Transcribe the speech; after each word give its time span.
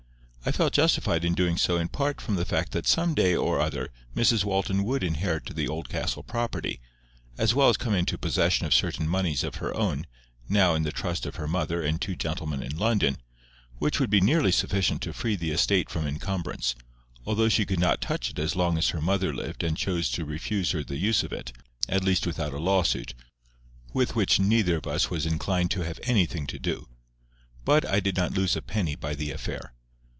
I 0.43 0.51
felt 0.51 0.73
justified 0.73 1.23
in 1.23 1.35
doing 1.35 1.55
so 1.55 1.77
in 1.77 1.87
part 1.89 2.19
from 2.19 2.33
the 2.33 2.45
fact 2.45 2.71
that 2.71 2.87
some 2.87 3.13
day 3.13 3.35
or 3.35 3.61
other 3.61 3.89
Mrs 4.15 4.43
Walton 4.43 4.83
would 4.85 5.03
inherit 5.03 5.55
the 5.55 5.67
Oldcastle 5.67 6.23
property, 6.23 6.81
as 7.37 7.53
well 7.53 7.69
as 7.69 7.77
come 7.77 7.93
into 7.93 8.17
possession 8.17 8.65
of 8.65 8.73
certain 8.73 9.07
moneys 9.07 9.43
of 9.43 9.57
her 9.57 9.71
own, 9.77 10.07
now 10.49 10.73
in 10.73 10.81
the 10.81 10.91
trust 10.91 11.27
of 11.27 11.35
her 11.35 11.47
mother 11.47 11.83
and 11.83 12.01
two 12.01 12.15
gentlemen 12.15 12.63
in 12.63 12.75
London, 12.75 13.17
which 13.77 13.99
would 13.99 14.09
be 14.09 14.19
nearly 14.19 14.51
sufficient 14.51 15.03
to 15.03 15.13
free 15.13 15.35
the 15.35 15.51
estate 15.51 15.91
from 15.91 16.07
incumbrance, 16.07 16.73
although 17.23 17.47
she 17.47 17.63
could 17.63 17.79
not 17.79 18.01
touch 18.01 18.31
it 18.31 18.39
as 18.39 18.55
long 18.55 18.79
as 18.79 18.89
her 18.89 19.01
mother 19.01 19.31
lived 19.35 19.61
and 19.63 19.77
chose 19.77 20.09
to 20.09 20.25
refuse 20.25 20.71
her 20.71 20.83
the 20.83 20.97
use 20.97 21.21
of 21.21 21.31
it, 21.31 21.53
at 21.87 22.03
least 22.03 22.25
without 22.25 22.51
a 22.51 22.57
law 22.59 22.81
suit, 22.81 23.13
with 23.93 24.15
which 24.15 24.39
neither 24.39 24.77
of 24.77 24.87
us 24.87 25.11
was 25.11 25.27
inclined 25.27 25.69
to 25.69 25.81
have 25.85 25.99
anything 26.01 26.47
to 26.47 26.57
do. 26.57 26.89
But 27.63 27.85
I 27.85 27.99
did 27.99 28.17
not 28.17 28.33
lose 28.33 28.55
a 28.55 28.63
penny 28.63 28.95
by 28.95 29.13
the 29.13 29.29
affair. 29.29 29.75